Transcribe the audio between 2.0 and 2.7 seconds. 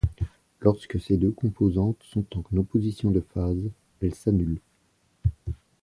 sont en